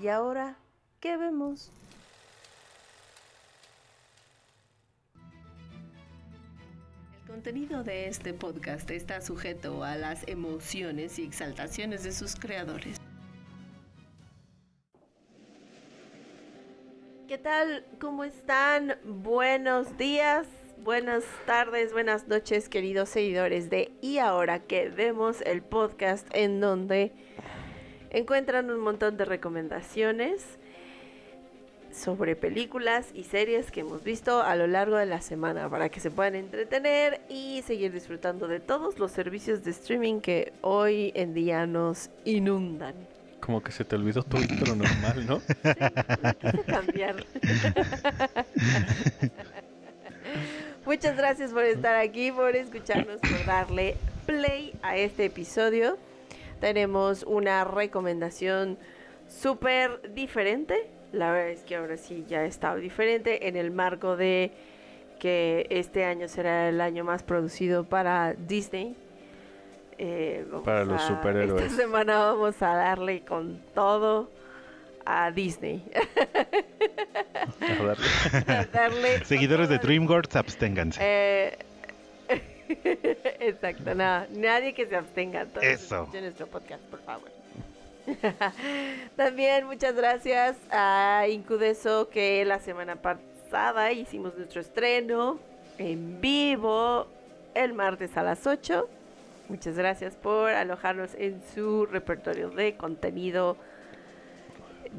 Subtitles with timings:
[0.00, 0.56] ¿Y ahora
[1.00, 1.72] qué vemos?
[7.22, 12.96] El contenido de este podcast está sujeto a las emociones y exaltaciones de sus creadores.
[17.26, 17.84] ¿Qué tal?
[18.00, 18.98] ¿Cómo están?
[19.04, 20.46] Buenos días,
[20.84, 27.12] buenas tardes, buenas noches, queridos seguidores de Y ahora que vemos el podcast en donde
[28.10, 30.58] encuentran un montón de recomendaciones
[31.92, 36.00] sobre películas y series que hemos visto a lo largo de la semana para que
[36.00, 41.34] se puedan entretener y seguir disfrutando de todos los servicios de streaming que hoy en
[41.34, 42.94] día nos inundan.
[43.40, 45.40] Como que se te olvidó tu intro normal, ¿no?
[45.40, 47.24] Quise cambiar.
[50.84, 55.98] Muchas gracias por estar aquí, por escucharnos, por darle play a este episodio.
[56.60, 58.78] Tenemos una recomendación
[59.26, 60.90] súper diferente.
[61.12, 64.52] La verdad es que ahora sí ya está diferente en el marco de
[65.18, 68.96] que este año será el año más producido para Disney.
[69.98, 71.64] Eh, Para los superhéroes.
[71.64, 74.30] Esta semana vamos a darle con todo
[75.04, 75.84] a Disney.
[77.60, 78.06] A darle.
[78.52, 79.78] A darle con Seguidores de.
[79.78, 81.00] DreamWorks, absténganse.
[81.02, 81.58] Eh,
[83.40, 85.46] Exacto, no, nadie que se abstenga.
[85.46, 86.08] Todos Eso.
[86.12, 87.30] nuestro podcast, por favor.
[89.16, 95.38] También muchas gracias a Incudeso que la semana pasada hicimos nuestro estreno
[95.78, 97.06] en vivo
[97.54, 98.88] el martes a las 8.
[99.48, 103.56] Muchas gracias por alojarnos en su repertorio de contenido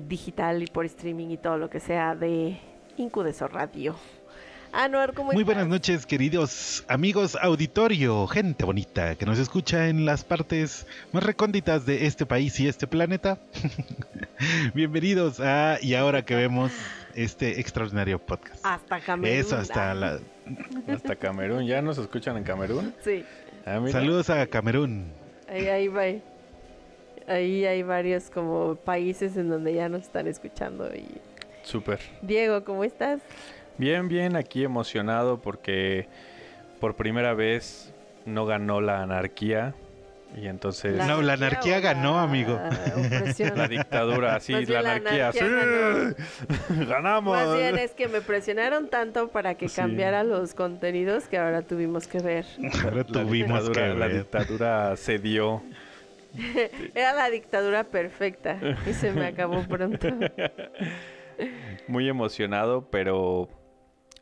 [0.07, 2.59] digital y por streaming y todo lo que sea de
[2.97, 3.95] Incudeso Radio.
[4.71, 10.23] Anuar, ¿cómo Muy buenas noches, queridos amigos auditorio, gente bonita que nos escucha en las
[10.23, 13.39] partes más recónditas de este país y este planeta.
[14.73, 16.71] Bienvenidos a Y ahora que vemos
[17.15, 18.63] este extraordinario podcast.
[18.63, 19.37] Hasta Camerún.
[19.39, 20.19] Eso, hasta la...
[20.87, 21.65] Hasta Camerún.
[21.65, 22.93] ¿Ya nos escuchan en Camerún?
[23.03, 23.25] Sí,
[23.65, 23.79] Ah.
[23.91, 25.11] Saludos a Camerún.
[25.47, 26.03] ahí, ahí va.
[27.27, 30.87] Ahí hay varios como países en donde ya nos están escuchando.
[30.95, 31.05] Y...
[31.63, 31.99] Súper.
[32.21, 33.19] Diego, ¿cómo estás?
[33.79, 36.07] Bien, bien, aquí emocionado porque
[36.79, 37.91] por primera vez
[38.25, 39.73] no ganó la anarquía.
[40.39, 42.59] Y entonces La- No, la anarquía ganó, la amigo.
[42.95, 43.57] opresión?
[43.57, 45.31] la dictadura, sí, la anarquía.
[45.31, 45.39] ¡Sí!
[46.87, 47.35] ¡Ganamos!
[47.35, 49.77] Más bien es que me presionaron tanto para que Sí.
[49.77, 52.45] cambiara los contenidos que ahora tuvimos que ver.
[52.83, 54.17] Ahora La tuvimos que dictadura, la ver.
[54.17, 55.63] dictadura cedió.
[56.93, 60.09] Era la dictadura perfecta y se me acabó pronto.
[61.87, 63.49] Muy emocionado, pero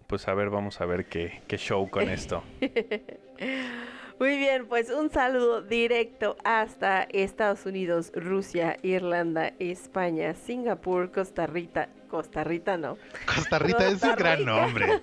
[0.07, 2.43] pues a ver, vamos a ver qué, qué show con esto.
[4.19, 11.89] Muy bien, pues un saludo directo hasta Estados Unidos, Rusia, Irlanda, España, Singapur, Costa Rica.
[12.09, 12.97] Costa Rica no.
[13.25, 14.87] Costa Rica es un gran nombre.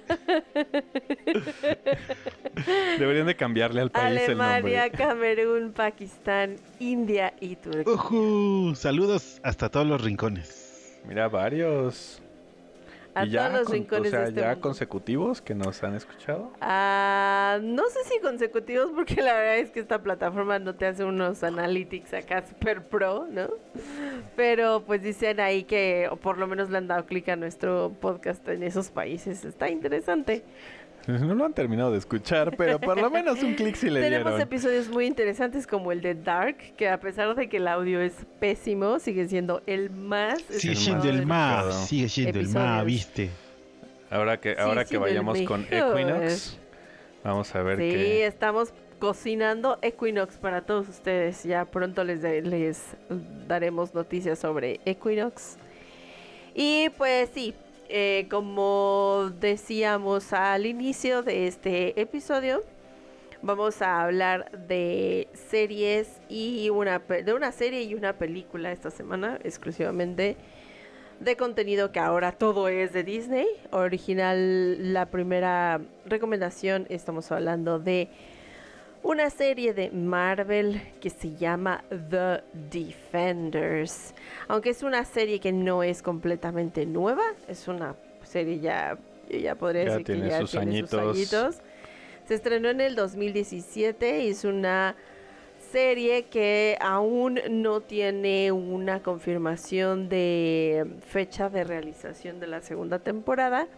[2.98, 5.06] Deberían de cambiarle al país Alemania, el nombre.
[5.06, 7.92] Camerún, Pakistán, India y Turquía.
[7.92, 10.98] Ujú, Saludos hasta todos los rincones.
[11.06, 12.20] Mira, varios.
[13.14, 14.60] A y ya, todos los con- rincones o sea, de este ya mundo.
[14.60, 16.50] consecutivos que nos han escuchado.
[16.60, 21.04] Ah, no sé si consecutivos porque la verdad es que esta plataforma no te hace
[21.04, 23.48] unos analytics acá super pro, ¿no?
[24.36, 27.92] Pero pues dicen ahí que o por lo menos le han dado clic a nuestro
[28.00, 29.44] podcast en esos países.
[29.44, 30.42] Está interesante.
[31.24, 34.32] No lo han terminado de escuchar, pero por lo menos un clic sí le Tenemos
[34.32, 34.40] dieron.
[34.40, 38.14] episodios muy interesantes como el de Dark, que a pesar de que el audio es
[38.40, 40.40] pésimo, sigue siendo el más...
[40.50, 43.30] Sigue siendo el más, sigue siendo el más, ¿viste?
[44.10, 45.66] Ahora que, Sí, ahora sí, que vayamos con.
[45.70, 46.56] Equinox,
[47.24, 48.26] vamos a ver Sí, qué.
[48.26, 51.42] estamos cocinando Equinox para todos ustedes.
[51.42, 52.80] Ya pronto les, de- les
[53.48, 55.56] daremos noticias sobre Equinox.
[56.54, 57.54] Y pues sí,
[57.88, 62.62] eh, como decíamos al inicio de este episodio,
[63.42, 69.38] vamos a hablar de series y una de una serie y una película esta semana
[69.44, 70.36] exclusivamente
[71.20, 73.46] de contenido que ahora todo es de Disney.
[73.70, 78.08] Original, la primera recomendación, estamos hablando de
[79.04, 84.14] una serie de Marvel que se llama The Defenders.
[84.48, 88.98] Aunque es una serie que no es completamente nueva, es una serie ya,
[89.28, 91.58] yo ya podría Ya decir que ya sus tiene sus añitos.
[92.26, 94.96] Se estrenó en el 2017 y es una
[95.70, 103.68] serie que aún no tiene una confirmación de fecha de realización de la segunda temporada.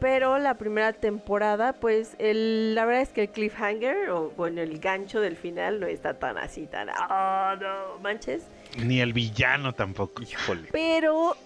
[0.00, 4.78] Pero la primera temporada, pues el- la verdad es que el cliffhanger, o bueno, el
[4.78, 6.88] gancho del final no está tan así, tan...
[6.90, 8.44] ¡Oh, no manches!
[8.84, 10.22] Ni el villano tampoco.
[10.22, 10.68] Híjole.
[10.72, 11.36] Pero...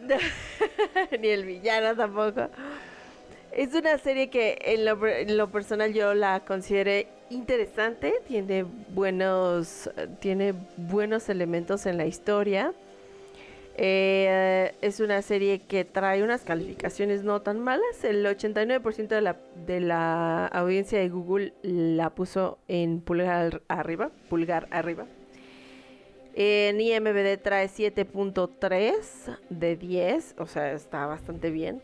[1.20, 2.48] Ni el villano tampoco.
[3.52, 9.90] Es una serie que en lo, en lo personal yo la consideré interesante, tiene buenos,
[10.20, 12.72] tiene buenos elementos en la historia.
[13.80, 18.02] Eh, es una serie que trae unas calificaciones no tan malas.
[18.02, 19.36] El 89% de la,
[19.66, 25.06] de la audiencia de Google la puso en pulgar arriba, pulgar arriba.
[26.34, 31.80] En IMBD trae 7.3 de 10, o sea, está bastante bien.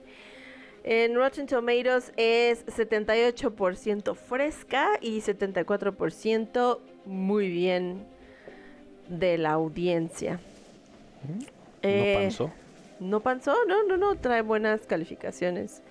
[0.83, 8.05] En Rotten Tomatoes es 78% fresca y 74% muy bien
[9.09, 10.41] de la audiencia.
[11.85, 12.51] ¿No Eh, panzó?
[13.01, 15.83] no panzó, no, no, no, trae buenas calificaciones.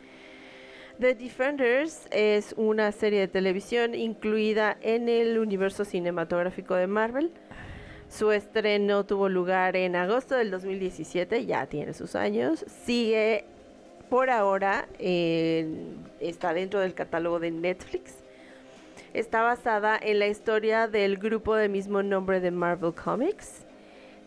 [0.99, 7.31] The Defenders es una serie de televisión incluida en el universo cinematográfico de Marvel.
[8.09, 12.63] Su estreno tuvo lugar en agosto del 2017, ya tiene sus años.
[12.85, 13.45] Sigue
[14.09, 18.13] por ahora, está dentro del catálogo de Netflix.
[19.15, 23.65] Está basada en la historia del grupo de mismo nombre de Marvel Comics.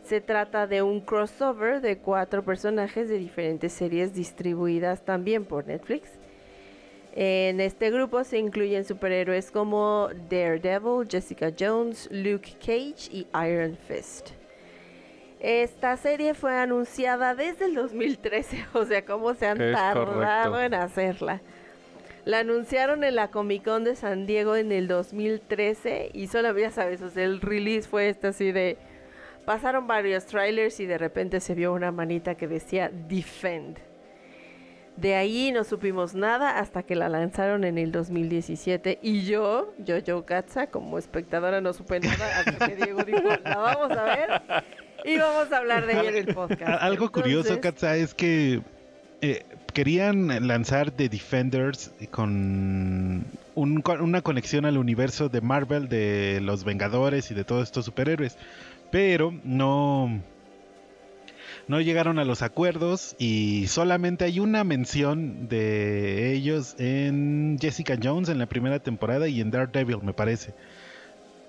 [0.07, 6.09] Se trata de un crossover de cuatro personajes de diferentes series distribuidas también por Netflix.
[7.17, 14.29] En este grupo se incluyen superhéroes como Daredevil, Jessica Jones, Luke Cage y Iron Fist.
[15.41, 20.63] Esta serie fue anunciada desde el 2013, o sea, cómo se han Es tardado correcto.
[20.63, 21.41] en hacerla.
[22.25, 26.71] La anunciaron en la Comic Con de San Diego en el 2013 y solo, ya
[26.71, 28.79] sabes, o sea, el release fue este así de...
[29.47, 33.79] Pasaron varios trailers y de repente se vio una manita que decía Defend.
[34.97, 39.99] De ahí no supimos nada hasta que la lanzaron en el 2017 y yo, yo,
[39.99, 44.65] yo, Katza, como espectadora no supe nada hasta que Diego dijo, la vamos a ver
[45.05, 46.83] y vamos a hablar de ella en el podcast.
[46.83, 48.63] Algo curioso, Katza, es que
[49.21, 49.45] eh,
[49.75, 56.65] querían lanzar The Defenders con un- con una conexión al universo de Marvel, de los
[56.65, 58.37] Vengadores y de todos estos superhéroes.
[58.91, 60.21] Pero no,
[61.69, 68.29] no llegaron a los acuerdos y solamente hay una mención de ellos en Jessica Jones
[68.29, 70.55] en la primera temporada y en Daredevil, me parece.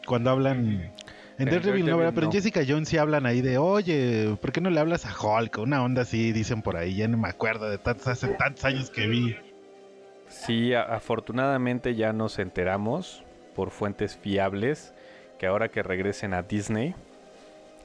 [0.05, 0.91] Cuando hablan...
[1.39, 2.31] En Daredevil no, pero en.
[2.31, 5.59] Jessica Jones sí hablan ahí de, oye, ¿por qué no le hablas a Hulk?
[5.59, 8.89] Una onda así, dicen por ahí, ya no me acuerdo de tantos, hace tantos años
[8.89, 9.35] que vi.
[10.29, 13.23] Sí, afortunadamente ya nos enteramos
[13.55, 14.95] por fuentes fiables
[15.37, 16.95] que ahora que regresen a Disney,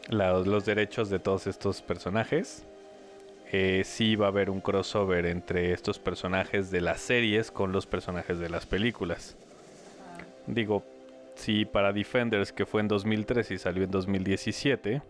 [0.08, 2.64] la- los derechos de todos estos personajes,
[3.52, 7.86] eh, sí va a haber un crossover entre estos personajes de las series con los
[7.86, 9.36] personajes de las películas.
[10.46, 10.84] Digo,
[11.34, 15.02] si para Defenders que fue en 2013 y salió en 2017,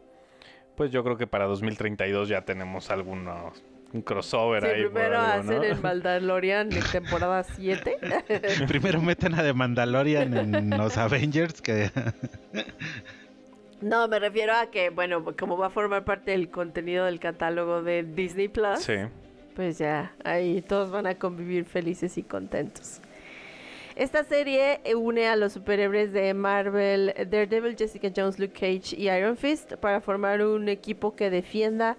[0.77, 4.83] pues yo creo que para 2032 ya tenemos algunos un crossover Sí, ahí.
[4.85, 7.99] primero algo, el Mandalorian en temporada 7.
[8.67, 11.91] Primero meten a The Mandalorian en los Avengers, que
[13.83, 17.83] No, me refiero a que, bueno, como va a formar parte del contenido del catálogo
[17.83, 18.95] de Disney Plus, Sí.
[19.57, 23.01] pues ya, ahí todos van a convivir felices y contentos.
[23.97, 29.37] Esta serie une a los superhéroes de Marvel, Daredevil, Jessica Jones, Luke Cage y Iron
[29.37, 31.97] Fist para formar un equipo que defienda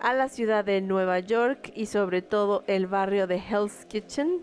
[0.00, 4.40] a la ciudad de Nueva York y sobre todo el barrio de Hell's Kitchen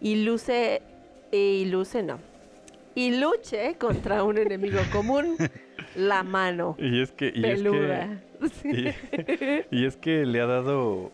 [0.00, 0.82] y luce
[1.30, 2.18] y luce no
[2.94, 5.36] y luche contra un enemigo común,
[5.96, 8.20] la mano Y es que, y es peluda.
[8.62, 11.10] que, y, y es que le ha dado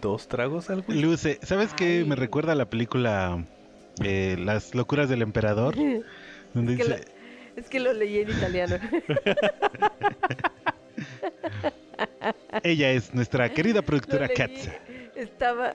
[0.00, 1.00] dos tragos al güey.
[1.00, 1.38] luce.
[1.42, 2.04] ¿Sabes qué Ay.
[2.04, 3.44] me recuerda a la película
[4.02, 5.74] eh, Las locuras del emperador?
[6.54, 6.88] Donde Es que, dice,
[7.56, 8.76] lo, es que lo leí en italiano.
[12.62, 14.72] ella es nuestra querida productora Katza.
[15.14, 15.74] Estaba.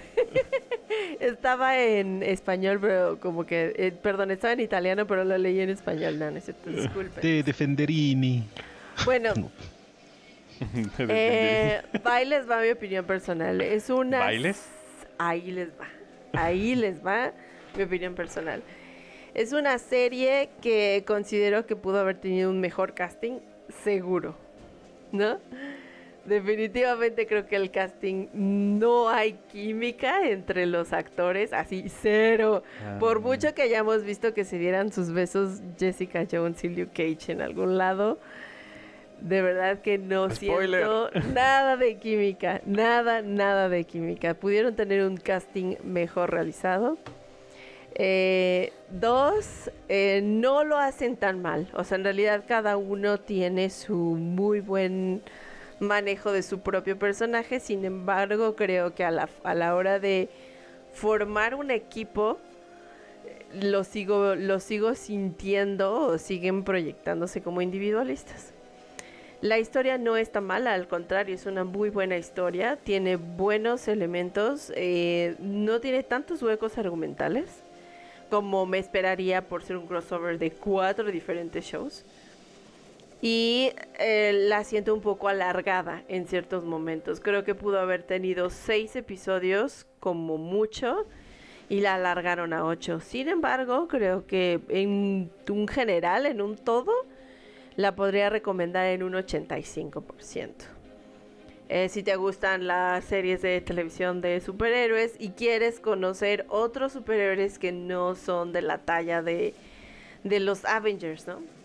[1.20, 3.72] estaba en español, pero como que.
[3.76, 6.18] eh, perdón, estaba en italiano, pero lo leí en español.
[6.18, 7.22] No, no es cierto, disculpen.
[7.22, 8.44] De Defenderini.
[9.04, 9.32] Bueno,
[11.08, 13.60] eh, ahí les va mi opinión personal.
[13.60, 14.18] Es una.
[14.18, 14.68] ¿Bailes?
[15.18, 15.88] Ahí les va.
[16.32, 17.32] Ahí les va
[17.76, 18.62] mi opinión personal.
[19.34, 23.38] Es una serie que considero que pudo haber tenido un mejor casting,
[23.82, 24.36] seguro.
[25.10, 25.38] ¿No?
[26.24, 32.62] Definitivamente creo que el casting no hay química entre los actores, así cero.
[33.00, 33.20] Por Ah.
[33.20, 37.42] mucho que hayamos visto que se dieran sus besos Jessica Jones y Luke Cage en
[37.42, 38.20] algún lado,
[39.20, 40.80] de verdad que no Spoiler.
[40.84, 44.34] siento nada de química, nada, nada de química.
[44.34, 46.98] Pudieron tener un casting mejor realizado.
[47.94, 51.68] Eh, dos, eh, no lo hacen tan mal.
[51.74, 55.20] O sea, en realidad cada uno tiene su muy buen
[55.82, 57.60] manejo de su propio personaje.
[57.60, 60.30] Sin embargo, creo que a la, a la hora de
[60.92, 62.38] formar un equipo,
[63.26, 68.52] eh, lo sigo, lo sigo sintiendo o siguen proyectándose como individualistas.
[69.40, 74.72] La historia no está mala, al contrario, es una muy buena historia, tiene buenos elementos,
[74.76, 77.64] eh, no tiene tantos huecos argumentales
[78.30, 82.04] como me esperaría por ser un crossover de cuatro diferentes shows.
[83.22, 87.20] Y eh, la siento un poco alargada en ciertos momentos.
[87.20, 91.06] Creo que pudo haber tenido seis episodios como mucho
[91.68, 92.98] y la alargaron a ocho.
[92.98, 96.92] Sin embargo, creo que en un general, en un todo,
[97.76, 100.50] la podría recomendar en un 85%.
[101.68, 107.60] Eh, si te gustan las series de televisión de superhéroes y quieres conocer otros superhéroes
[107.60, 109.54] que no son de la talla de,
[110.24, 111.61] de los Avengers, ¿no?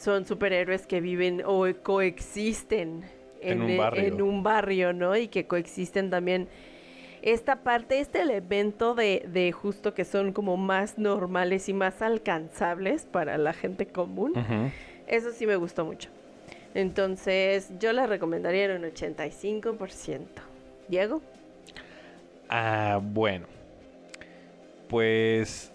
[0.00, 3.04] Son superhéroes que viven o coexisten
[3.42, 4.04] En un e- barrio.
[4.06, 5.14] en un barrio, ¿no?
[5.16, 6.48] Y que coexisten también
[7.22, 13.04] esta parte, este elemento de, de justo que son como más normales y más alcanzables
[13.04, 14.32] para la gente común.
[15.06, 16.08] Eso sí me gustó mucho.
[16.74, 20.20] Entonces, yo la recomendaría en un 85%.
[20.88, 21.20] Diego,
[22.48, 23.46] Ah, bueno.
[24.88, 25.70] Pues.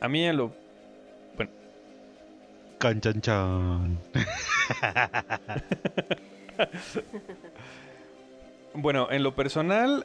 [0.00, 0.61] A mí en lo.
[2.82, 3.98] Can, chan, chan.
[8.74, 10.04] bueno, en lo personal.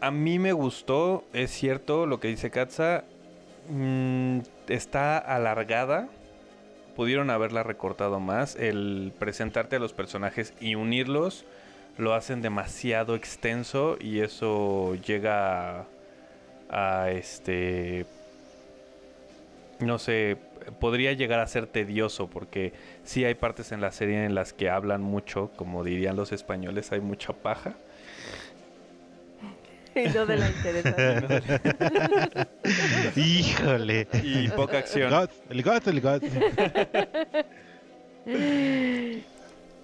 [0.00, 3.04] A mí me gustó, es cierto lo que dice Katza.
[3.68, 6.08] mm, está alargada.
[6.96, 8.56] Pudieron haberla recortado más.
[8.56, 11.44] El presentarte a los personajes y unirlos
[11.98, 15.86] lo hacen demasiado extenso y eso llega a,
[16.68, 18.06] a, este
[19.80, 20.36] no sé,
[20.80, 22.72] podría llegar a ser tedioso porque
[23.04, 26.92] sí hay partes en la serie en las que hablan mucho, como dirían los españoles,
[26.92, 27.74] hay mucha paja.
[29.94, 31.42] y no de la interesante.
[33.16, 34.08] Híjole.
[34.22, 35.10] Y poca acción.
[35.10, 36.22] God, el God, el God.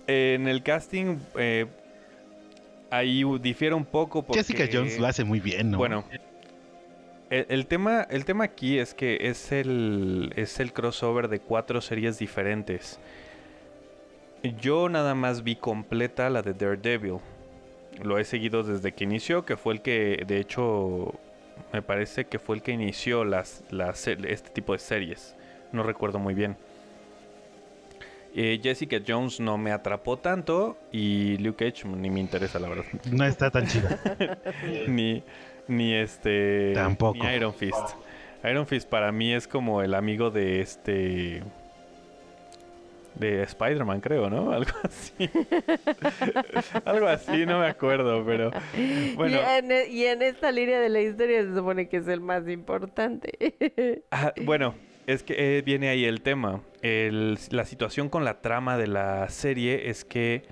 [0.07, 1.67] En el casting eh,
[2.91, 5.79] ahí difiere un poco porque Jessica Jones lo hace muy bien, ¿no?
[5.79, 6.05] Bueno,
[7.33, 11.81] el, el tema, el tema aquí es que es el, es el crossover de cuatro
[11.81, 13.01] series diferentes.
[14.61, 17.19] Yo nada más vi completa la de Daredevil.
[18.03, 21.15] Lo he seguido desde que inició, que fue el que, de hecho,
[21.73, 25.35] me parece que fue el que inició las, las, este tipo de series.
[25.73, 26.57] No recuerdo muy bien.
[28.35, 32.85] Eh, Jessica Jones no me atrapó tanto y Luke Cage ni me interesa, la verdad.
[33.11, 33.99] No está tan chida.
[34.89, 35.23] ni,
[35.69, 36.73] ni este.
[36.75, 37.19] Tampoco.
[37.25, 37.97] Ni Iron Fist.
[38.45, 41.42] Iron Fist para mí es como el amigo de este.
[43.14, 44.52] De Spider-Man, creo, ¿no?
[44.54, 45.28] Algo así.
[46.85, 48.50] Algo así, no me acuerdo, pero.
[49.16, 52.09] Bueno, y, en, e- y en esta línea de la historia se supone que es
[52.09, 54.02] el más importante.
[54.11, 54.75] ah, bueno,
[55.07, 56.62] es que eh, viene ahí el tema.
[56.81, 60.42] El- la situación con la trama de la serie es que.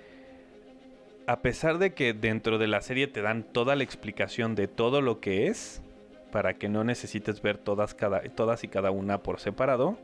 [1.31, 5.01] A pesar de que dentro de la serie te dan toda la explicación de todo
[5.01, 5.81] lo que es,
[6.33, 9.97] para que no necesites ver todas, cada, todas y cada una por separado.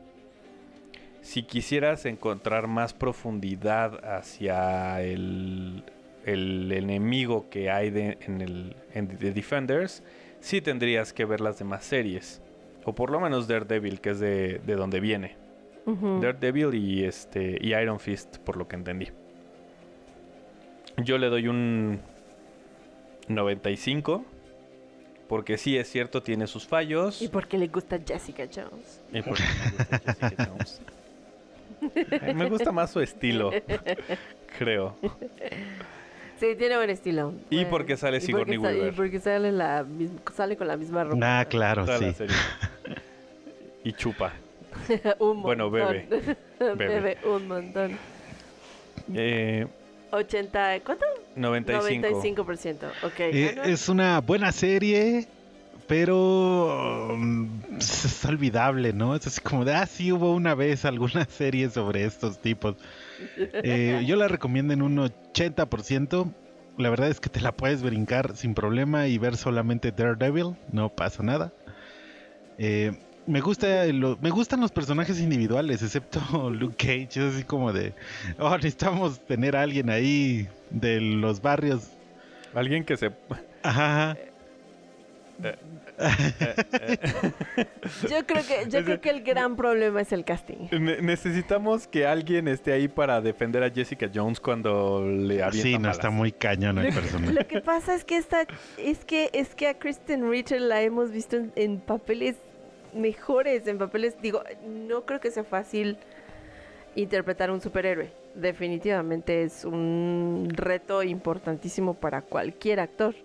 [1.21, 5.83] Si quisieras encontrar más profundidad hacia el,
[6.25, 10.03] el enemigo que hay de- en, el, en The Defenders,
[10.39, 12.41] sí tendrías que ver las demás series.
[12.85, 15.35] O por lo menos Daredevil, que es de, de donde viene.
[16.21, 19.07] Daredevil y, este, y Iron Fist, por lo que entendí.
[20.97, 21.99] Yo le doy un
[23.27, 24.25] 95.
[25.27, 27.21] Porque sí, es cierto, tiene sus fallos.
[27.21, 29.01] y porque le gusta Jessica Jones.
[29.11, 30.81] Y porque me gusta Jessica Jones.
[32.35, 33.51] Me gusta más su estilo,
[34.57, 34.95] creo.
[36.39, 37.33] Sí, tiene buen estilo.
[37.49, 38.93] Y Bueno, porque sale y Sigourney porque sa- Weaver.
[38.93, 41.39] Y porque sale, la misma- sale con la misma ropa.
[41.41, 42.13] Ah, claro, sí.
[42.13, 42.35] serie.
[43.83, 44.31] Y chupa.
[45.19, 45.91] un Bueno, montón.
[46.09, 46.37] bebe.
[46.59, 46.75] Bebe.
[46.87, 47.97] Bebe un montón.
[49.13, 49.67] Eh,
[50.11, 51.05] 80, ¿cuánto?
[51.35, 52.07] 95.
[52.07, 52.75] 95%.
[53.03, 53.19] Ok.
[53.19, 53.73] Eh, Manuel.
[53.73, 55.27] es una buena serie,
[55.87, 59.15] pero mm, es olvidable, ¿no?
[59.15, 62.75] Es así como de, ah, sí hubo una vez alguna serie sobre estos tipos.
[63.37, 66.31] Eh, yo la recomiendo en un 80%.
[66.77, 70.89] La verdad es que te la puedes brincar sin problema y ver solamente Daredevil, no
[70.89, 71.51] pasa nada.
[72.59, 72.91] Eh,
[73.27, 77.93] me gusta lo- me gustan los personajes individuales, excepto Luke Cage, es así como de,
[78.39, 81.91] oh, necesitamos tener a alguien ahí de los barrios.
[82.53, 83.11] Alguien que se...
[83.61, 84.17] Ajá, ajá.
[88.09, 90.67] Yo creo que, yo creo que el gran problema es el casting.
[90.71, 95.77] Ne- necesitamos que alguien esté ahí para defender a Jessica Jones cuando le avientan Sí,
[95.77, 97.33] no está muy cañón el personaje.
[97.33, 98.45] Lo que pasa es que esta,
[98.77, 102.35] es que es que a Kristen Ritter la hemos visto en, en papeles
[102.97, 105.97] mejores, en papeles, digo, no creo que sea fácil
[106.95, 108.11] interpretar un superhéroe.
[108.35, 113.15] Definitivamente es un reto importantísimo para cualquier actor.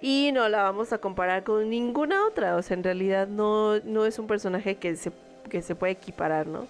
[0.00, 2.56] Y no la vamos a comparar con ninguna otra.
[2.56, 5.12] O sea, en realidad no, no es un personaje que se,
[5.48, 6.66] que se puede equiparar, ¿no?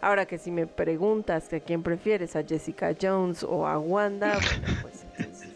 [0.00, 4.32] Ahora que si me preguntas que a quién prefieres, a Jessica Jones o a Wanda,
[4.60, 5.50] bueno, pues, entonces,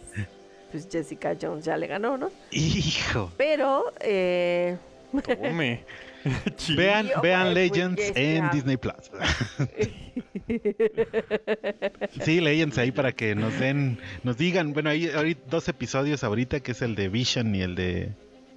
[0.70, 2.30] pues Jessica Jones ya le ganó, ¿no?
[2.52, 3.32] Hijo.
[3.36, 4.76] Pero, eh,
[5.12, 5.84] Tome.
[6.76, 8.50] Vean, vean Legends en.
[8.50, 8.96] Disney Plus.
[12.24, 16.58] sí, Legends ahí para que nos den, nos digan, bueno, hay ahorita dos episodios ahorita,
[16.60, 18.10] que es el de Vision y el de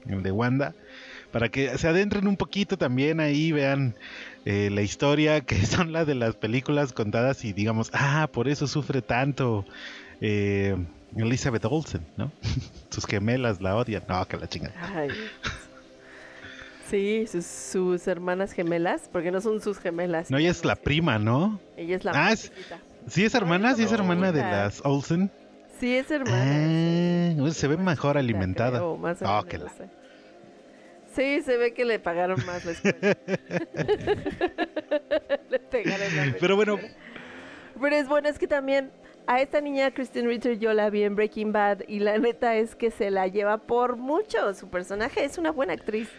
[0.07, 0.73] el de Wanda,
[1.31, 3.95] para que se adentren un poquito también ahí, vean
[4.45, 8.67] eh, la historia, que son las de las películas contadas y digamos, ah, por eso
[8.67, 9.65] sufre tanto
[10.21, 10.75] eh,
[11.15, 12.31] Elizabeth Olsen, ¿no?
[12.89, 14.03] Sus gemelas la odian.
[14.07, 14.75] No, que la chingada.
[14.81, 15.09] ay,
[16.89, 20.29] sí, sus, sus hermanas gemelas, porque no son sus gemelas.
[20.31, 21.59] No, ella es la prima, ¿no?
[21.77, 22.51] Ella es la Ah, es-.
[23.07, 25.31] Sí es hermana, sí es hermana de las Olsen.
[25.79, 27.37] Sí, es hermana.
[27.41, 27.53] Ah, sí.
[27.53, 28.79] se ve mejor alimentada.
[28.79, 29.87] creo, más o Ah, menos, la-.
[31.15, 32.97] Sí, se ve que le pagaron más la escuela.
[35.49, 36.77] le pegaron la Pero bueno,
[37.81, 38.91] Pero es bueno, es que también
[39.25, 42.75] a esta niña Kristen Ritter yo la vi en Breaking Bad y la neta es
[42.75, 44.53] que se la lleva por mucho.
[44.53, 46.09] Su personaje es una buena actriz.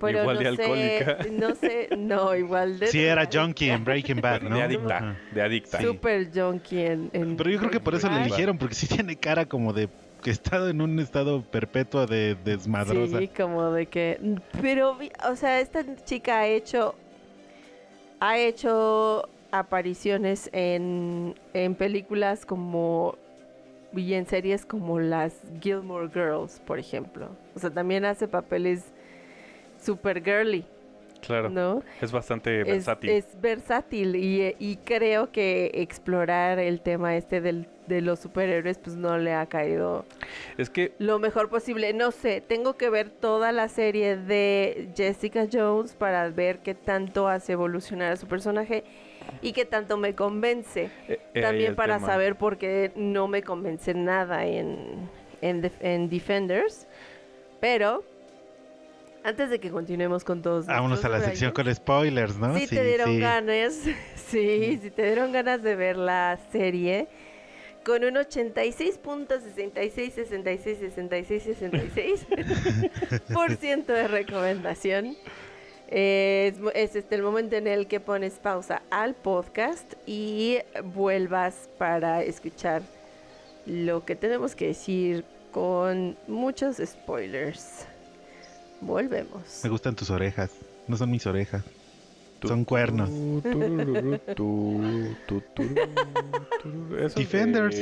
[0.00, 1.18] Pero Igual no de sé, alcohólica.
[1.32, 2.86] no sé, no, igual de...
[2.86, 4.56] sí era junkie en Breaking Bad, ¿no?
[4.56, 5.16] De adicta, Ajá.
[5.32, 5.78] de adicta.
[5.78, 5.84] Sí.
[5.84, 8.22] Super junkie en, en Pero yo creo que por eso Bad.
[8.22, 9.88] eligieron, porque sí tiene cara como de
[10.22, 13.18] que está en un estado perpetuo de desmadrosa.
[13.18, 14.38] Sí, como de que...
[14.60, 14.98] Pero,
[15.30, 16.94] o sea, esta chica ha hecho...
[18.20, 23.16] Ha hecho apariciones en, en películas como...
[23.94, 27.28] Y en series como las Gilmore Girls, por ejemplo.
[27.56, 28.84] O sea, también hace papeles
[29.80, 30.64] super girly,
[31.20, 31.50] Claro.
[31.50, 31.82] ¿no?
[32.00, 33.10] Es bastante Es, versátil.
[33.10, 38.96] es versátil y, y creo que explorar el tema este del, de los superhéroes pues
[38.96, 40.06] no le ha caído
[40.56, 41.92] Es que lo mejor posible.
[41.92, 47.28] No sé, tengo que ver toda la serie de Jessica Jones para ver qué tanto
[47.28, 48.82] hace evolucionar a su personaje
[49.42, 50.88] y qué tanto me convence.
[51.06, 52.06] eh, eh, También para tema.
[52.06, 55.06] saber por qué no me convence nada en,
[55.42, 56.86] en, en Defenders.
[57.60, 58.04] Pero,
[59.24, 60.66] antes de que continuemos con todos.
[60.66, 62.56] Vámonos a la sección con spoilers, ¿no?
[62.56, 63.18] Si te dieron sí.
[63.18, 63.74] ganas,
[64.16, 67.08] sí, si te dieron ganas de ver la serie
[67.84, 72.26] con un 86.66, 66, 66, 66
[73.32, 75.16] por ciento de recomendación.
[75.88, 82.22] Es, es este el momento en el que pones pausa al podcast y vuelvas para
[82.22, 82.82] escuchar
[83.66, 87.86] lo que tenemos que decir con muchos spoilers.
[88.80, 89.60] Volvemos.
[89.62, 90.50] Me gustan tus orejas.
[90.88, 91.62] No son mis orejas.
[92.40, 93.10] Tu, Son cuernos.
[93.10, 94.82] tu, turururu, tu,
[95.26, 95.74] tu, tururu,
[96.62, 96.96] tururu.
[96.96, 97.76] Eso es de- Defenders.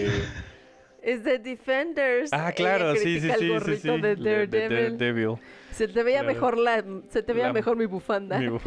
[1.01, 2.33] Es de Defenders.
[2.33, 3.89] Ah, claro, sí, sí, sí, sí, sí.
[3.89, 4.99] de de- de Daredevil.
[4.99, 5.37] Daredevil.
[5.71, 6.35] Se te veía Claro.
[6.35, 8.37] mejor la, se te veía La- mejor mi bufanda.
[8.41, 8.47] Mi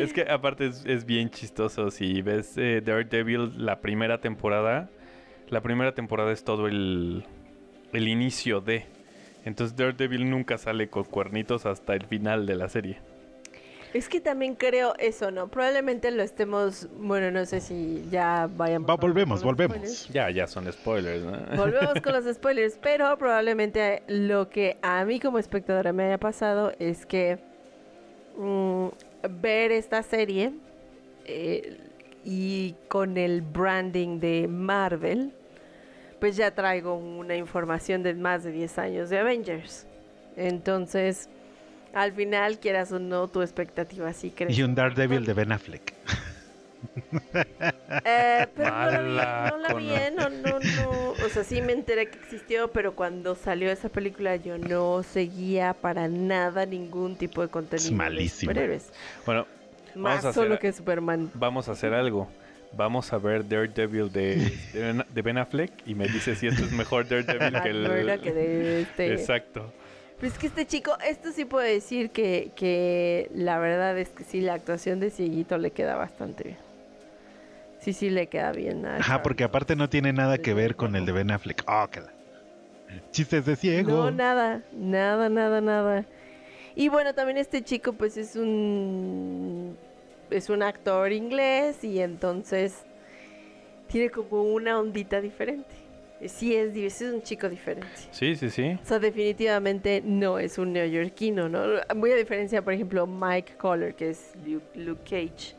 [0.00, 1.92] es que aparte es, es bien chistoso.
[1.92, 4.90] Si ves eh, Daredevil la primera temporada,
[5.48, 7.24] la primera temporada es todo el,
[7.92, 8.86] el inicio de.
[9.44, 12.98] Entonces Daredevil nunca sale con cuernitos hasta el final de la serie.
[13.92, 15.48] Es que también creo eso, ¿no?
[15.48, 18.88] Probablemente lo estemos, bueno, no sé si ya vayamos.
[18.88, 19.76] Va, a hablar volvemos, volvemos.
[19.76, 20.08] spoilers.
[20.10, 21.24] Ya, ya son spoilers.
[21.24, 21.32] ¿no?
[21.56, 26.72] Volvemos con los spoilers, pero probablemente lo que a mí como espectadora me haya pasado
[26.78, 27.38] es que
[28.36, 28.86] mm,
[29.40, 30.52] ver esta serie
[31.24, 31.78] eh,
[32.24, 35.32] y con el branding de Marvel,
[36.20, 39.86] pues ya traigo una información de más de 10 años de Avengers.
[40.36, 41.28] Entonces,
[41.94, 44.52] al final, quieras o no, tu expectativa sí crece.
[44.52, 45.94] Y un Daredevil de Ben Affleck.
[48.04, 50.12] Eh, pero Mala no la vi, no la vi, ¿eh?
[50.16, 51.10] no, no, no.
[51.10, 55.74] O sea, sí me enteré que existió, pero cuando salió esa película yo no seguía
[55.74, 58.92] para nada ningún tipo de contenido de superhéroes.
[59.26, 59.46] Bueno,
[59.94, 61.30] Más Vamos a hacer- solo que Superman.
[61.34, 62.28] vamos a hacer algo.
[62.72, 64.36] Vamos a ver Daredevil de,
[64.72, 68.20] de Ben- de Ben Affleck y me dice si esto es mejor Daredevil que el...
[68.20, 69.12] Que de este...
[69.12, 69.72] Exacto.
[70.20, 74.40] Pues que este chico, esto sí puedo decir que, que la verdad es que sí,
[74.42, 76.56] la actuación de Cieguito le queda bastante bien.
[77.80, 78.84] Sí, sí le queda bien.
[78.84, 81.64] a Ajá, porque aparte no tiene nada que ver con el de Ben Affleck.
[81.66, 82.12] Oh, que la-
[83.12, 83.90] Chistes de ciego.
[83.92, 86.04] No, nada, nada, nada, nada.
[86.76, 89.76] Y bueno, también este chico pues es un
[90.30, 92.84] es un actor inglés y entonces
[93.88, 95.74] tiene como una ondita diferente.
[96.26, 97.88] Sí es, sí es un chico diferente.
[98.10, 98.78] Sí, sí, sí.
[98.82, 101.62] O sea, definitivamente no es un neoyorquino, ¿no?
[101.96, 105.54] Muy a diferencia, por ejemplo, Mike Collar, que es Luke, Luke Cage.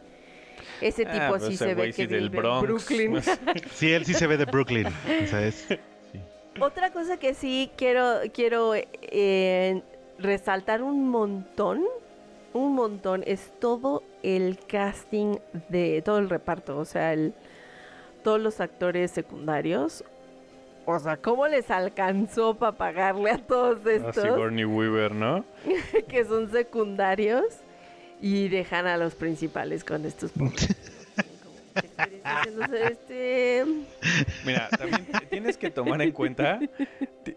[0.80, 2.68] Ese Ah, tipo pues sí se ve que sí del vive Bronx.
[2.68, 3.22] Brooklyn.
[3.74, 4.86] Sí, él sí se ve de Brooklyn.
[4.88, 5.68] O sea, es-
[6.60, 9.82] Otra cosa que sí quiero, quiero eh,
[10.20, 11.84] resaltar un montón,
[12.54, 15.38] un montón, es todo el casting
[15.70, 17.34] de todo el reparto, o sea, el,
[18.24, 20.04] todos los actores secundarios.
[20.86, 25.46] O sea, ¿cómo les alcanzó para pagarle a todos estos Sigourney Weaver, ¿no?
[26.08, 27.46] que son secundarios
[28.20, 30.32] y dejan a los principales con estos.
[32.74, 33.64] Este,
[34.46, 36.60] Mira, también tienes que tomar en cuenta,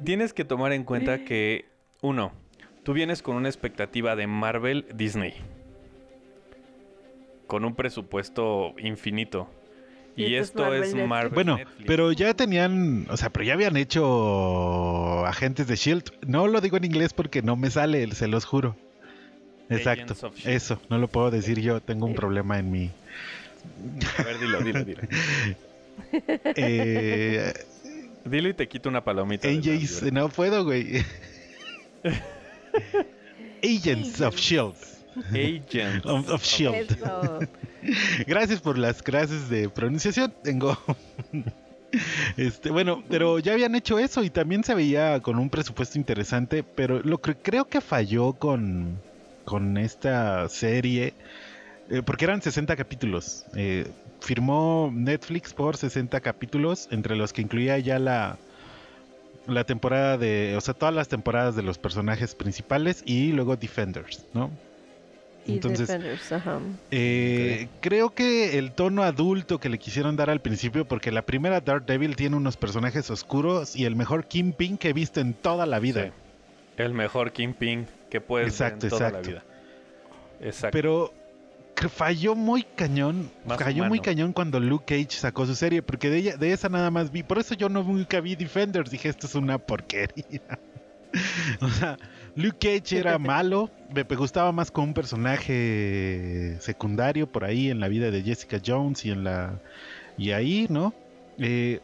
[0.03, 1.67] tienes que tomar en cuenta que,
[2.01, 2.33] uno,
[2.83, 5.35] tú vienes con una expectativa de Marvel Disney.
[7.47, 9.49] Con un presupuesto infinito.
[10.17, 11.33] Y Y, esto esto es es Marvel.
[11.35, 11.85] Bueno, Netflix.
[11.87, 16.09] pero ya tenían, o sea, pero ya habían hecho agentes de Shield.
[16.23, 18.77] E No lo digo en inglés porque no me sale, se los juro.
[19.71, 20.57] Exacto, Agents of S.H.I.E.L.D..
[20.57, 22.91] eso, no lo puedo decir yo, tengo un problema en mi...
[24.19, 25.01] A ver, dilo, dilo, dilo.
[26.57, 27.53] Eh,
[28.25, 29.49] Dilo y te quito una palomita.
[29.49, 30.11] libreta.
[30.13, 31.05] no puedo, güey.
[33.63, 34.75] Agents of Shield.
[35.33, 36.07] Agents.
[36.07, 36.93] Of, of Shield.
[36.93, 37.41] eso.
[38.27, 40.33] Gracias por las clases de pronunciación.
[40.43, 40.77] Tengo.
[42.37, 46.65] Este, bueno, pero ya habían hecho eso y también se veía con un presupuesto interesante,
[46.65, 48.99] pero lo que creo que falló con,
[49.45, 51.15] con esta serie,
[51.91, 53.45] eh, porque eran 60 capítulos.
[53.55, 53.87] eh,
[54.21, 58.39] firmó Netflix por 60 capítulos, entre los que incluía ya la,
[59.47, 64.25] la temporada de, o sea, todas las temporadas de los personajes principales y luego Defenders,
[64.33, 64.51] ¿no?
[65.47, 66.61] Y Entonces, Defenders, ajá.
[66.91, 71.61] eh, Creo que el tono adulto que le quisieron dar al principio, porque la primera
[71.61, 75.79] Daredevil tiene unos personajes oscuros y el mejor Kingpin que he visto en toda la
[75.81, 76.05] vida.
[76.07, 76.11] Sí.
[76.79, 79.31] El mejor Kingpin que puedes Exacto, ver en toda la exacto.
[79.31, 79.45] vida.
[80.41, 80.73] Exacto.
[80.73, 81.15] Pero
[81.75, 86.09] que falló muy cañón, Más falló muy cañón cuando Luke Cage sacó su serie, porque
[86.09, 89.09] de, ella, de esa nada más vi, por eso yo no nunca vi Defenders, dije
[89.09, 90.41] esto es una porquería.
[91.61, 91.99] o sea,
[92.37, 97.89] Luke Cage era malo, me gustaba más con un personaje secundario por ahí en la
[97.89, 99.61] vida de Jessica Jones y en la
[100.17, 100.95] y ahí, ¿no?
[101.39, 101.81] Eh,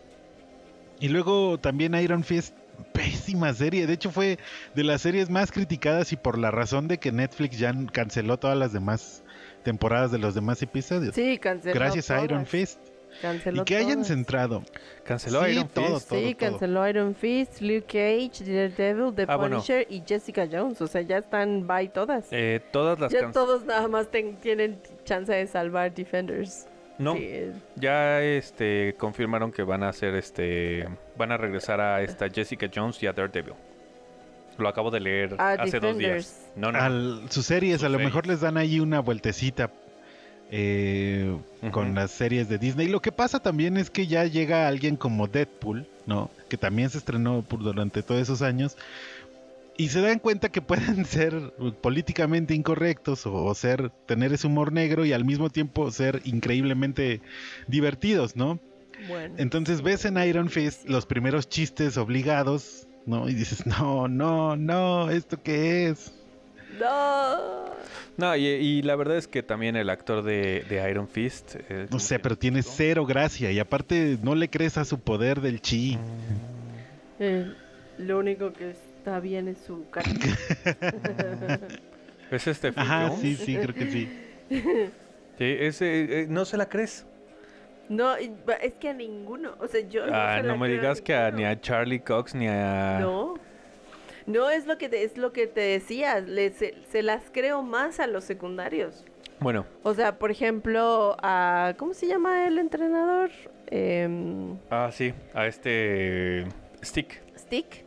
[1.00, 2.54] y luego también Iron Fist,
[2.92, 3.86] pésima serie.
[3.86, 4.38] De hecho, fue
[4.74, 8.56] de las series más criticadas y por la razón de que Netflix ya canceló todas
[8.56, 9.22] las demás
[9.64, 11.14] temporadas de los demás episodios.
[11.14, 12.78] Sí, canceló Gracias a Iron Fist.
[13.22, 14.06] Canceló Y que hayan todas.
[14.08, 14.62] centrado.
[15.04, 16.08] Canceló Sí, Iron todo, Fist.
[16.08, 16.18] todo.
[16.20, 19.56] Sí, canceló Iron Fist, Luke Cage, Daredevil, The Ah, bueno.
[19.56, 20.80] Punisher y Jessica Jones.
[20.80, 22.26] O sea, ya están by todas.
[22.30, 26.66] Eh, todas las ya todos nada más ten- tienen chance de salvar Defenders.
[26.98, 32.02] No, Sí, eh, ya este confirmaron que van a hacer este van a regresar a
[32.02, 33.54] esta Jessica Jones y a Daredevil.
[34.58, 36.10] Lo acabo de leer A hace dos días.
[36.12, 36.52] Defenders.
[36.56, 36.78] No, no.
[36.78, 39.70] Al, sus series, Sus a lo mejor les dan ahí una vueltecita
[40.50, 41.36] eh,
[41.70, 42.88] con las series de Disney.
[42.88, 46.30] Lo que pasa también es que ya llega alguien como Deadpool, ¿no?
[46.48, 48.76] Que también se estrenó por, durante todos esos años.
[49.76, 54.72] Y se dan cuenta que pueden ser políticamente incorrectos o, o ser tener ese humor
[54.72, 57.20] negro y al mismo tiempo ser increíblemente
[57.68, 58.58] divertidos, ¿no?
[59.08, 59.34] bueno.
[59.38, 63.28] Entonces ves en Iron Fist los primeros chistes obligados, ¿no?
[63.28, 66.12] Y dices, no, no, no, ¿esto qué es?
[66.78, 67.70] No.
[68.16, 71.54] No, y, y la verdad es que también el actor de, de Iron Fist.
[71.56, 74.84] eh, No ¿cómo sé, se pero tiene cero gracia y aparte no le crees a
[74.84, 75.98] su poder del chi.
[77.18, 77.52] Eh,
[77.98, 80.10] lo único que está bien es su cara.
[82.30, 84.08] ¿Es este Phil Ajá, sí, sí, creo que sí.
[85.38, 87.06] Sí, ese, eh, no se la crees.
[87.88, 89.54] No, es que a ninguno.
[89.58, 90.04] O sea, yo.
[90.12, 92.98] Ah, se no la me creo digas que a, ni a Charlie Cox ni a.
[93.00, 93.36] No.
[94.26, 96.20] No es lo que te, es lo que te decía.
[96.20, 99.04] le- se, se las creo más a los secundarios.
[99.40, 103.30] Bueno, O sea, por ejemplo, a, ¿cómo se llama el entrenador?
[103.68, 106.44] Em, ah, sí, a este
[106.84, 107.22] Stick.
[107.38, 107.84] Stick.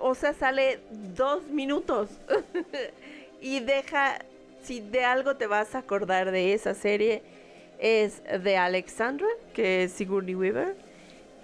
[0.00, 0.80] O sea, sale
[1.16, 2.10] dos minutos.
[3.40, 4.18] y deja,
[4.62, 7.22] si de algo te vas a acordar de esa serie,
[7.78, 10.76] es de Alexandra, que es Sigourney Weaver.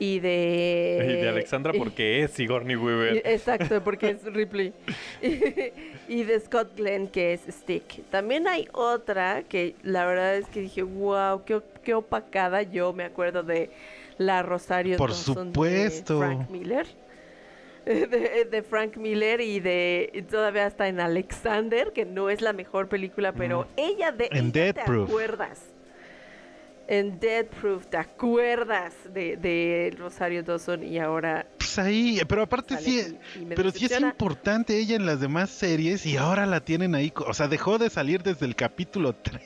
[0.00, 1.04] Y de...
[1.08, 3.22] Y de Alexandra porque es Sigourney y- Weaver.
[3.24, 4.72] Exacto, porque es Ripley.
[6.08, 8.04] y de Scott Glenn, que es Stick.
[8.11, 12.62] También hay otra que la verdad es que dije, wow, qué, qué opacada.
[12.62, 13.70] Yo me acuerdo de
[14.18, 16.20] la Rosario Por supuesto.
[16.20, 16.87] de Frank Miller.
[17.88, 22.52] De, de Frank Miller y de y todavía hasta en Alexander, que no es la
[22.52, 25.08] mejor película, pero ella de En ella te Death Proof.
[25.08, 25.67] acuerdas.
[26.88, 32.79] En Dead Proof, ¿te acuerdas de, de Rosario Dawson y ahora Pues ahí, pero aparte
[32.79, 36.94] sí, y pero sí es importante ella en las demás series y ahora la tienen
[36.94, 39.42] ahí, o sea, dejó de salir desde el capítulo 3.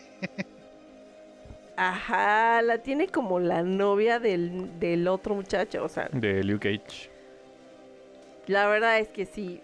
[1.76, 5.82] Ajá, la tiene como la novia del, del otro muchacho.
[5.84, 7.10] O sea, De Luke Cage.
[8.46, 9.60] la verdad es que sí.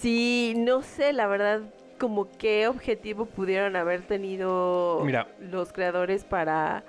[0.00, 1.60] Sí, no sé, la verdad,
[1.98, 5.28] como qué objetivo pudieron haber tenido Mira.
[5.40, 6.84] los creadores para,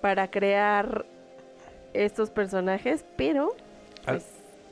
[0.00, 1.04] para crear
[1.92, 3.54] estos personajes, pero
[4.06, 4.26] Al- pues,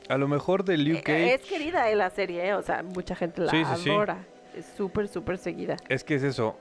[0.07, 1.33] A lo mejor de Luke eh, Cage.
[1.35, 3.89] es querida eh, la serie, eh, o sea, mucha gente la Sí, sí, sí.
[3.89, 4.25] adora.
[4.55, 5.77] Es súper, súper seguida.
[5.89, 6.57] Es que es eso.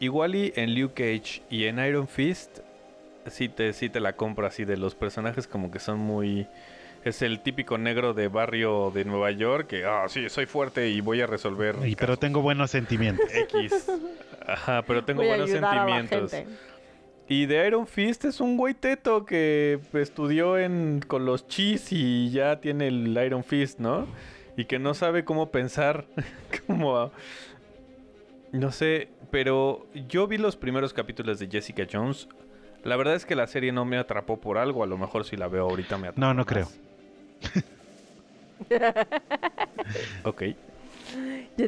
[0.00, 2.58] Igual y en Luke Cage y en Iron Fist,
[3.26, 6.46] sí te, sí te la compro así de los personajes como que son muy...
[7.04, 11.00] Es el típico negro de barrio de Nueva York que, ah, sí, soy fuerte y
[11.00, 13.26] voy a resolver Y, pero tengo buenos sentimientos.
[13.34, 13.90] X.
[14.46, 16.30] Ajá, pero tengo Voy a buenos ayudar a la sentimientos.
[16.30, 16.52] gente.
[17.28, 22.30] Y de Iron Fist es un güey teto que estudió en, con los chis y
[22.30, 24.06] ya tiene el Iron Fist, ¿no?
[24.56, 26.06] Y que no sabe cómo pensar,
[26.66, 27.12] como...
[28.52, 32.28] No sé, pero yo vi los primeros capítulos de Jessica Jones.
[32.82, 35.36] La verdad es que la serie no me atrapó por algo, a lo mejor si
[35.36, 36.20] la veo ahorita me atrapa.
[36.20, 36.46] No, no más.
[36.46, 36.68] creo.
[40.24, 40.42] Ok.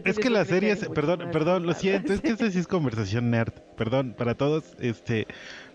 [0.05, 2.51] Es que un la serie, criterio es- mucho perdón, perdón, lo siento, es que esta
[2.51, 5.27] sí es conversación nerd, perdón, para todos, este,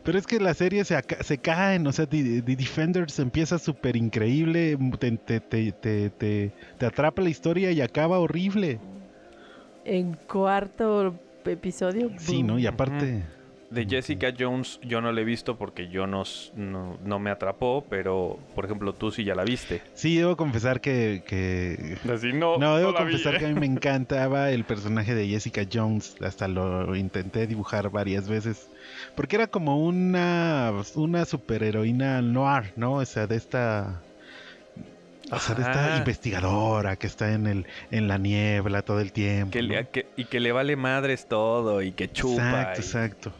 [0.04, 3.96] pero es que la serie se, se caen, o sea, The, The Defenders empieza súper
[3.96, 8.80] increíble, te, te, te, te, te- te atrapa la historia y acaba horrible.
[9.86, 12.12] En cuarto episodio.
[12.18, 12.58] Sí, ¿no?
[12.60, 13.24] Y aparte,
[13.70, 16.24] De Jessica Jones yo no la he visto porque yo no,
[16.56, 19.82] no, no me atrapó, pero por ejemplo tú sí ya la viste.
[19.94, 22.58] sí, debo confesar que, que Así no.
[22.58, 23.40] No, debo vi, confesar ¿eh?
[23.40, 26.16] que a mí me encantaba el personaje de Jessica Jones.
[26.22, 28.70] Hasta lo intenté dibujar varias veces.
[29.16, 32.94] Porque era como una, una superheroína noir, ¿no?
[32.94, 34.02] O sea, de esta.
[35.30, 35.98] O sea, de esta Ajá.
[35.98, 39.52] investigadora que está en el en la niebla todo el tiempo.
[39.52, 39.68] Que ¿no?
[39.74, 42.44] le- que- y que le vale madres todo y que chupa.
[42.44, 43.32] Exacto, y exacto.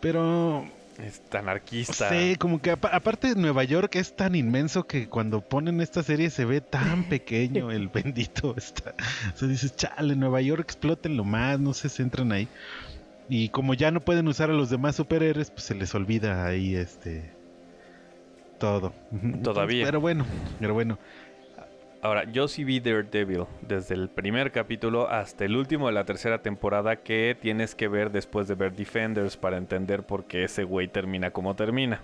[0.00, 0.66] Pero
[0.98, 2.08] Es anarquista.
[2.10, 6.28] Sí, como que apa- aparte Nueva York es tan inmenso que cuando ponen esta serie
[6.30, 8.54] se ve tan pequeño el bendito.
[8.56, 8.94] Está.
[9.34, 12.48] O sea, dices, chale, Nueva York explótenlo más, no se centran ahí.
[13.28, 16.74] Y como ya no pueden usar a los demás superhéroes, pues se les olvida ahí
[16.74, 17.30] este
[18.58, 18.92] todo.
[19.42, 19.84] Todavía.
[19.84, 20.26] Pero bueno,
[20.58, 20.98] pero bueno.
[22.00, 26.38] Ahora, yo sí vi Daredevil desde el primer capítulo hasta el último de la tercera
[26.42, 30.86] temporada que tienes que ver después de ver Defenders para entender por qué ese güey
[30.86, 32.00] termina como termina.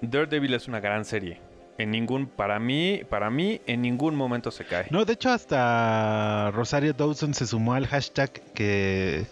[0.00, 1.38] Daredevil es una gran serie.
[1.78, 4.86] En ningún, para mí, para mí, en ningún momento se cae.
[4.90, 9.24] No, de hecho hasta Rosario Dawson se sumó al hashtag que...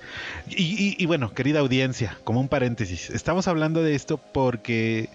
[0.49, 5.11] Y, y- y bueno, querida audiencia, como un paréntesis, estamos hablando de esto porque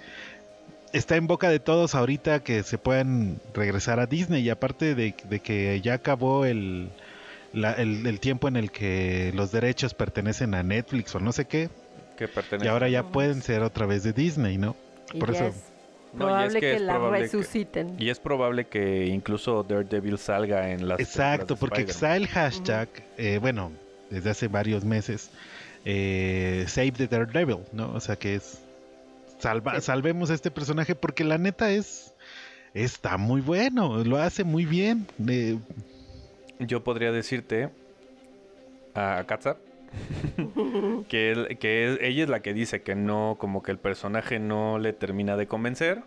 [0.98, 5.16] está en boca de todos ahorita que se puedan regresar a Disney y aparte de,
[5.30, 6.90] de que ya acabó el,
[7.54, 11.46] la- el, el tiempo en el que los derechos pertenecen a Netflix o no sé
[11.46, 11.70] qué,
[12.18, 12.66] Que pertenece.
[12.66, 14.76] y ahora ya pueden ser otra vez de Disney, ¿no?
[15.14, 15.56] Y Por eso- es
[16.14, 17.96] No, y es probable que que, es la probable que- resuciten.
[18.00, 21.00] Y es probable que incluso Daredevil salga en las.
[21.00, 23.72] Exacto, porque está el hashtag, eh, bueno,
[24.10, 25.30] desde hace varios meses,
[25.84, 27.92] eh, Save the Daredevil, ¿no?
[27.94, 28.60] O sea que es,
[29.50, 29.82] salva, Sí.
[29.82, 32.14] salvemos a este personaje porque la neta es,
[32.74, 35.06] está muy bueno, lo hace muy bien.
[35.28, 35.58] eh,
[36.60, 37.70] Yo podría decirte
[38.94, 39.58] a Katza
[41.10, 44.40] que, él- que es- ella es la que dice que no, como que el personaje
[44.40, 46.02] no le termina de convencer.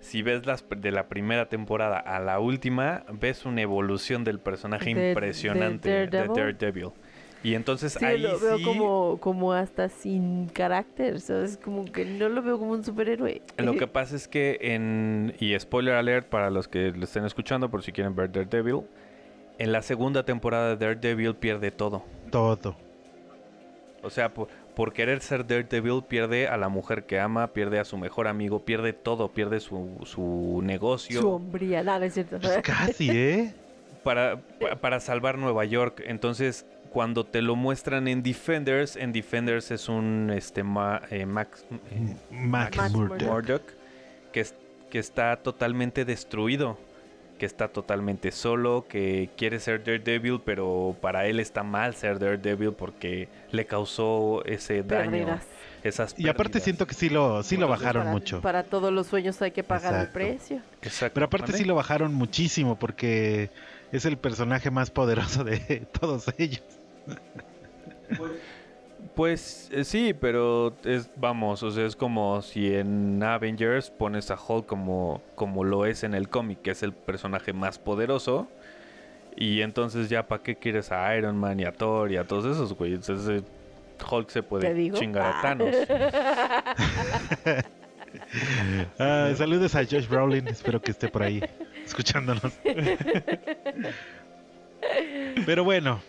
[0.00, 4.94] Si ves las de la primera temporada a la última, ves una evolución del personaje
[4.94, 6.36] De- de impresionante de Daredevil.
[6.36, 6.88] Daredevil.
[7.42, 11.56] Y entonces Sí, ahí lo veo sí, como, como hasta sin carácter, ¿sabes?
[11.56, 13.40] Como que no lo veo como un superhéroe.
[13.56, 15.34] Lo que pasa es que en.
[15.40, 18.82] Y spoiler alert para los que lo estén escuchando, por si quieren ver Daredevil.
[19.58, 22.02] En la segunda temporada de Daredevil pierde todo.
[22.30, 22.76] Todo.
[24.02, 27.84] O sea, por, por querer ser Daredevil pierde a la mujer que ama, pierde a
[27.84, 31.20] su mejor amigo, pierde todo, pierde su, su negocio.
[31.20, 32.38] Su hombría, nada, es cierto.
[32.40, 33.54] Pues casi, ¿eh?
[34.02, 36.02] para, pa- para salvar Nueva York.
[36.06, 41.64] Entonces, cuando te lo muestran en Defenders, en Defenders es un este ma- eh, Max
[41.70, 43.22] eh, Max Max Murdock.
[43.22, 43.62] Murdock
[44.32, 44.54] que, es-
[44.90, 46.78] que está totalmente destruido,
[47.38, 52.72] que está totalmente solo, que quiere ser Daredevil, pero para él está mal ser Daredevil
[52.72, 55.44] porque le causó ese daño, Pérdidas.
[55.84, 58.40] esas Y aparte siento que sí lo, sí lo bajaron para, mucho.
[58.40, 60.18] Para todos los sueños hay que pagar Exacto.
[60.18, 60.60] el precio.
[60.82, 61.14] Exacto.
[61.14, 63.48] Pero aparte sí lo bajaron muchísimo porque
[63.92, 65.58] es el personaje más poderoso de
[66.00, 66.62] todos ellos.
[69.14, 74.36] Pues eh, sí, pero es, vamos, o sea, es como si en Avengers pones a
[74.36, 78.48] Hulk como, como lo es en el cómic, que es el personaje más poderoso.
[79.36, 82.44] Y entonces ya, ¿para qué quieres a Iron Man y a Thor y a todos
[82.44, 82.94] esos, güey?
[82.94, 83.44] Entonces eh,
[84.10, 85.42] Hulk se ¿Te puede chingar a Ah.
[85.42, 85.74] Thanos.
[88.98, 91.40] Ah, saludos a Josh Brolin, espero que esté por ahí
[91.84, 92.52] escuchándonos.
[95.46, 96.00] Pero bueno,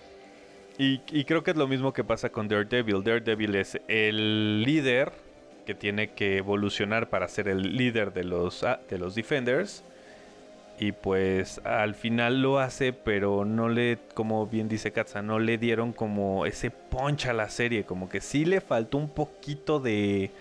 [0.77, 3.03] Y, creo que es lo mismo que pasa con Daredevil.
[3.03, 5.11] Daredevil es el líder
[5.65, 9.83] que tiene que evolucionar para ser el líder de los, ah, de los Defenders.
[10.79, 15.59] Y pues al final lo hace, pero no le, como bien dice Katza, no le
[15.59, 17.83] dieron como ese punch a la serie.
[17.83, 20.31] Como que sí le faltó un poquito de.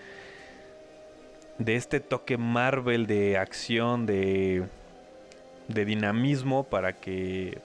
[1.59, 4.63] de este toque Marvel de acción, de.
[5.67, 7.59] de dinamismo para que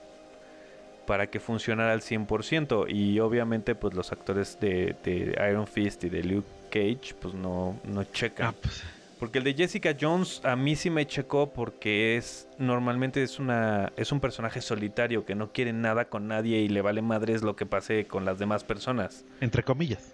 [1.07, 6.09] para que funcionara al 100% y obviamente pues los actores de, de Iron Fist y
[6.09, 8.47] de Luke Cage pues no, no checan.
[8.47, 8.83] ah, pues,
[9.19, 13.91] Porque el de Jessica Jones a mí sí me checó porque es normalmente es una
[13.95, 17.55] es un personaje solitario que no quiere nada con nadie y le vale madres lo
[17.55, 19.25] que pase con las demás personas.
[19.41, 20.13] entre comillas.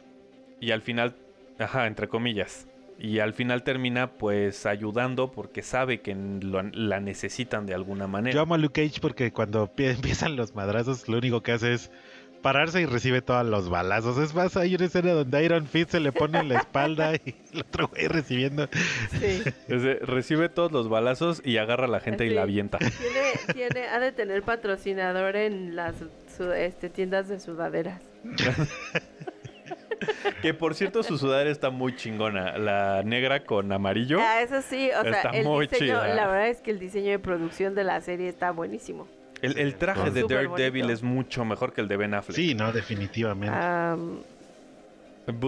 [0.62, 1.16] Y al final,
[1.60, 2.68] ajá, entre comillas.
[3.00, 8.34] Y al final termina pues ayudando porque sabe que lo- la necesitan de alguna manera.
[8.34, 11.74] Yo amo a Luke Cage porque cuando pie- empiezan los madrazos, lo único que hace
[11.74, 11.92] es
[12.42, 14.18] pararse y recibe todos los balazos.
[14.18, 17.36] Es más, hay una escena donde Iron Fist se le pone en la espalda y
[17.54, 18.68] el otro güey recibiendo.
[19.12, 19.42] Sí.
[19.70, 22.78] Es de, recibe todos los balazos y agarra a la gente y la avienta.
[22.80, 25.96] Tiene, tiene, ha de tener patrocinador en las
[26.38, 28.02] su- este, tiendas de sudaderas.
[30.44, 32.58] Que por cierto su sudadera está muy chingona.
[32.60, 34.20] La negra con amarillo.
[34.22, 36.08] Ah, eso sí, o sea, Está el muy diseño, chida.
[36.14, 39.08] la verdad es que el diseño de producción de la serie está buenísimo.
[39.42, 42.36] El, el traje de Daredevil es mucho mejor que el de Ben Affleck.
[42.36, 43.56] Sí, no, definitivamente.
[43.58, 44.20] Am,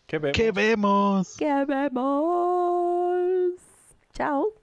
[0.07, 0.37] ¿qué vemos?
[0.37, 1.35] ¿Qué vemos?
[1.37, 2.80] ¿qué vemos?
[4.21, 4.60] Out.